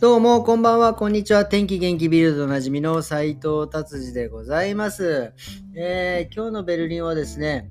[0.00, 1.44] どうも、こんばんは、こんにちは。
[1.44, 5.34] 天気元気ビルドおなじみの斉藤達治でございます、
[5.76, 7.70] えー、今日のベルリンはですね、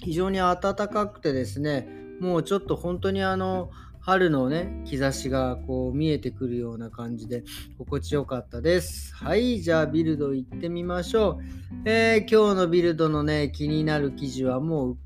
[0.00, 1.88] 非常に暖かくてですね、
[2.20, 7.42] もうちょっと本当にあの、春のね、兆しがこう見えてくるような感じで
[7.78, 9.12] 心地よかったです。
[9.16, 11.42] はい、じゃあビルド行ってみましょう。
[11.84, 14.98] えー、今日のビルドのね、気になる記事はもう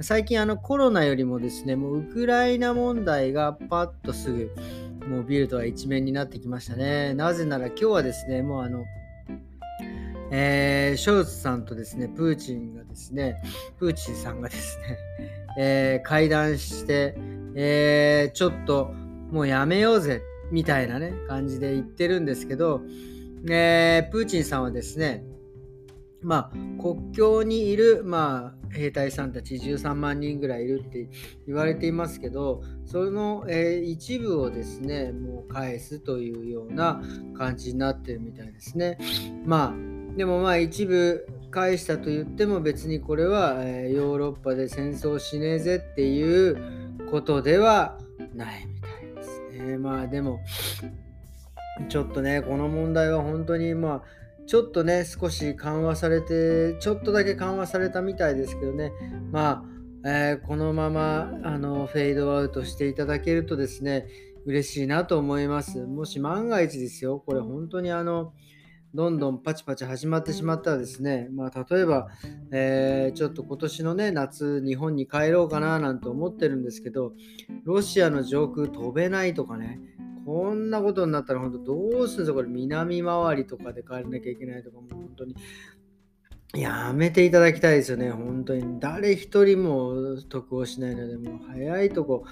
[0.00, 4.50] 最近あのコロナよりもですね、もうウクライナ問題がパッとすぐ
[5.08, 7.14] もうビルドは一面になってきましたね。
[7.14, 8.84] なぜなら今日はですね、もうあの、
[10.30, 13.42] えー、ショルツさんとですね、プーチンがですね、
[13.78, 14.98] プーチンさんがですね、
[15.58, 17.14] えー、会談して、
[17.54, 18.92] えー、ちょっと
[19.30, 22.82] もうやめようぜみたいなね、感じで言ってるんですけど、
[23.48, 25.24] えー、プーチンさんはですね、
[26.24, 31.08] まあ、国境にいる、まあ、兵隊さんたち13万人ぐらいいるって
[31.46, 37.02] 言われていますけど、その、えー、一部をですね、もう返すというような
[37.36, 38.98] 感じになってるみたいですね。
[39.44, 47.98] まあ、でもまあ一部返したと言っても別にこれは、えー、ヨーロッパで戦争しねえぜっていうことでは
[48.34, 49.78] ないみたいですね。
[49.78, 50.40] まあでも、
[51.88, 58.92] ちょっとね、この問題は本当にまあ、ちょっとね、少し緩和されて、ちょっとだけ緩和されたみたいですけどね、
[59.32, 59.64] ま
[60.04, 64.06] あ、えー、このままあのフェードアウトしていただけるとですね、
[64.44, 65.86] 嬉しいなと思います。
[65.86, 68.34] もし万が一ですよ、これ本当にあの、
[68.94, 72.08] どんどんパチパチ始まってしまったらですね、まあ、例えば、
[72.52, 77.12] えー、ちょっと今年のね、夏、日本に帰ろうかななんて思ってるんですけど、
[77.64, 79.80] ロシアの上空飛べないとかね、
[80.24, 82.34] こんなことになったら本当どうするんですか？
[82.34, 85.36] これ南回りとかで帰らなきゃいけないとかも本当に
[86.54, 88.10] やめていただきたいですよね。
[88.10, 92.24] 本当に誰一人も得をしないのでもう早いとこ、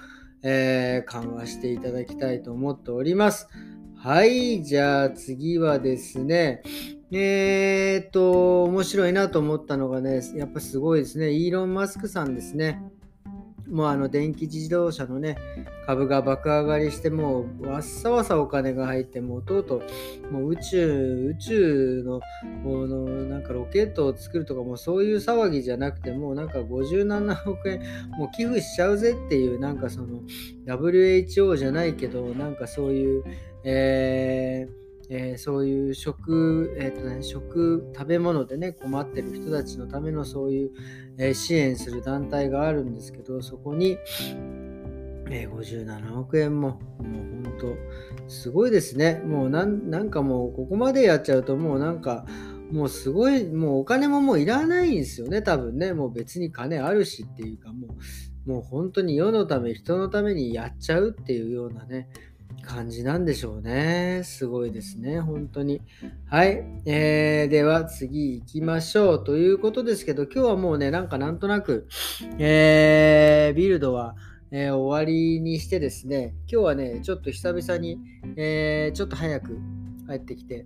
[0.43, 3.47] えー、緩和していただきたいと思っております。
[3.95, 6.61] はい、じゃあ次はですね、
[7.09, 12.81] えー、っと、面白いなと思ったのがね、やっぱすごいですね、イーロン・マスクさんですね。
[13.67, 15.37] もうあの電気自動車のね、
[15.85, 19.81] 株が爆上がりして、もうわっさわさお金が入って、もうとうと
[20.29, 22.21] う、もう宇宙、宇宙の、
[22.63, 27.81] ものなんかロケットを作るとか、もうそういう騒ぎじゃなくて、もうなんか57億円、
[28.17, 30.21] もう寄付しちゃうぜっていう、なんかその
[30.67, 33.23] WHO じゃないけど、なんかそういう、
[33.63, 34.82] えー
[35.15, 40.71] えー、そういう食,、えーとね、食食べ物でね困ってる人たちのためのそういう、
[41.19, 43.99] えー、支援する団体があるんですけどそこに、
[45.29, 49.21] えー、57億円ももう本当すごいですね。
[49.23, 52.25] もうなんかもうここまでやっちゃうともうなんか
[52.71, 55.93] もうすごいもうお金ももういらないんですよね多分ね。
[55.93, 57.87] もう別に金あるしっていうかも
[58.45, 62.09] うもう本当に世のため人のためにやっちゃうっていうようなね
[62.61, 64.21] 感じなんでしょうね。
[64.23, 65.81] すごいですね、本当に。
[66.27, 66.63] はい。
[66.85, 69.23] えー、では次行きましょう。
[69.23, 71.87] ということですけど、今日はもうね、なんかなんとなく、
[72.37, 74.15] えー、ビルドは、
[74.51, 77.97] えー、終わりにしてですね、今日はね、ちょっと久々に、
[78.35, 79.57] えー、ちょっと早く
[80.07, 80.65] 帰ってきて、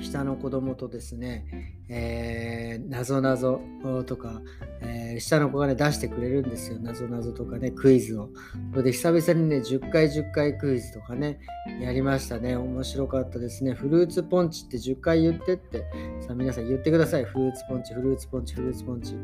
[0.00, 1.46] 下の子供とですね、
[1.88, 3.60] え、なぞなぞ
[4.06, 4.40] とか、
[4.80, 6.78] えー、下の子がね、出してくれるんですよ。
[6.78, 8.30] なぞなぞとかね、クイズを。
[8.70, 11.40] それで久々にね、10回10回クイズとかね、
[11.80, 12.56] やりましたね。
[12.56, 13.72] 面白かったですね。
[13.72, 15.84] フルーツポンチって10回言ってって、
[16.20, 17.24] さあ皆さん言ってください。
[17.24, 19.16] フルーツポンチ、フルーツポンチ、フルーツポンチ。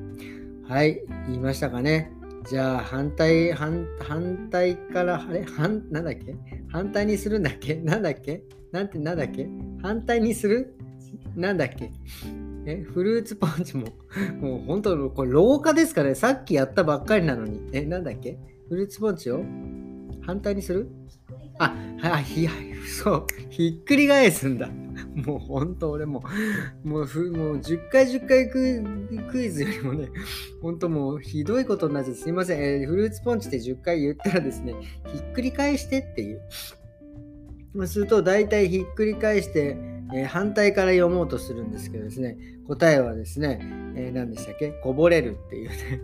[0.68, 2.17] はい、言いましたかね。
[2.50, 5.44] じゃあ反対、反反対から、あれ？
[5.44, 6.34] 反、なんだっけ？
[6.70, 7.74] 反対にするんだっけ？
[7.74, 8.42] なんだっけ？
[8.72, 9.46] なんてなんだっけ？
[9.82, 10.74] 反対にする？
[11.36, 11.90] なんだっけ？
[12.66, 13.88] え、フルーツポンチも、
[14.40, 16.14] もう本当、これ廊下ですかね？
[16.14, 17.60] さっきやったばっかりなのに。
[17.72, 18.38] え、なんだっけ？
[18.68, 19.42] フルーツポンチを？
[20.22, 20.88] 反対にする？
[21.58, 22.48] あ、はい、ひ、
[23.02, 24.70] そう、ひっくり返すんだ。
[25.26, 26.22] もう本当俺も、
[26.84, 30.08] もうふもう10回10回クイズよりもね、
[30.62, 34.74] 本当もうひどいことになっちゃってすいません、えー、フルーツポンチって10回言ったらですね、
[35.06, 36.40] ひっくり返してっていう。
[37.86, 39.76] すると大体ひっくり返して、
[40.14, 43.60] えー、反対から読もうとするんですけどですね、答えはですね、
[43.94, 44.70] えー、何でしたっけ？
[44.82, 46.00] こぼれるっていうね。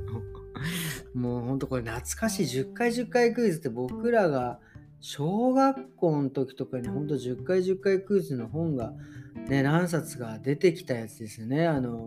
[1.15, 4.61] もうほんとこれ懐かしい10回10回クイズって僕らが
[5.07, 8.95] 小学校の時とかにほんと10回10回クイズの本が
[9.51, 11.67] ね、何冊か出てきたやつですよね。
[11.67, 12.07] あの、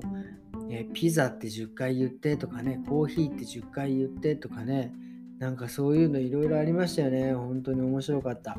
[0.72, 4.92] え、ピザって10回言ってとかね、コーヒーって10回言ってとかね、
[5.38, 7.36] なんかそういうのいろいろありましたよね。
[7.36, 8.58] 本当に面白かった。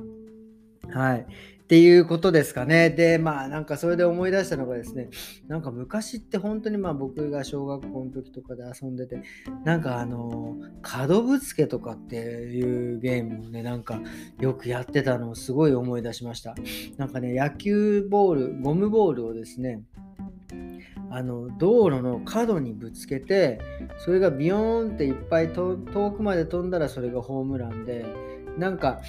[0.88, 1.26] はい。
[1.68, 2.88] っていうことですかね。
[2.88, 5.10] で、まあなんかそれで思い出したのがですね、
[5.48, 9.20] なんか昔って本当にまあ僕が小学校の時とかで遊んでて、
[9.66, 14.00] なんかあの、角ぶつけとかっていうゲームをね、なんか
[14.40, 16.54] よくやってたのをすごい思い出しました。
[16.96, 19.82] なんかね、野球ボール、ゴムボールをですね、
[21.10, 23.58] あの道路の角にぶつけて
[23.98, 28.06] それがビヨーンっていっぱい遠くまで飛んだらそれがホームランで
[28.56, 29.00] なんか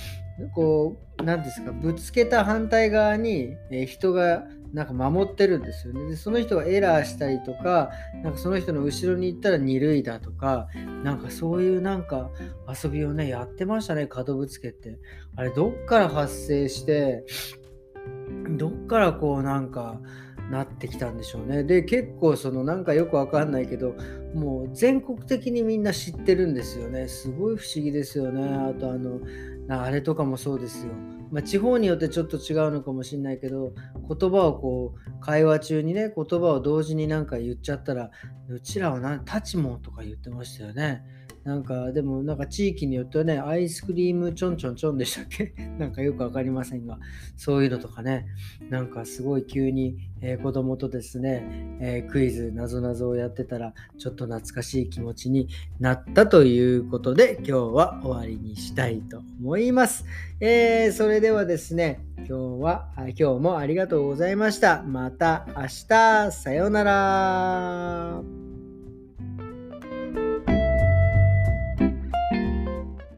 [0.48, 4.44] こう何ですかぶつけた反対側に、え人が
[4.74, 7.90] なんか守ってるんですよねでその人がエラーしたりとか
[8.24, 10.68] なんかその人の後ろに行ったら二塁打とか
[11.04, 12.30] なんかそういうなんか
[12.84, 15.00] 遊びをねやってましたね角ぶつけって
[15.36, 17.26] あれどっから発生して
[18.58, 20.00] どっからこうなんか
[20.52, 21.64] なってきたんでしょうね。
[21.64, 23.96] で結構そのなんかよくわかんないけど
[24.34, 27.08] もう全国的にみんな知ってるんですよね。
[27.08, 28.48] すごい不思議ですよね。
[28.48, 29.20] あとあの
[29.70, 30.94] あれとかもそうですよ。
[31.32, 38.10] まあ、地方によってちょっと違うのかもしれないけど言葉をこう会話中にね言葉を同時になんか言っちゃったら
[38.48, 41.04] うちらは何立ちもとか言ってましたよね。
[41.44, 45.54] なんか、でもなんか地域によってはね、アイスクリームちょんちょんちょんでしたっけ？
[45.80, 47.00] なんかよくわかりませんが、
[47.38, 48.26] そういうのとかね、
[48.70, 55.48] なんかすごい急に、えー、子供とですね、えー、クイズ、なぞなぞをやってたら、ちょっと懐かしい気持ちに
[55.80, 60.06] なったということで、今日は終わりにしたいと思います。
[60.42, 62.34] えー、それではですね、今日
[62.64, 64.84] は、今日もありがとうございました。
[64.84, 68.39] また明日、さようなら。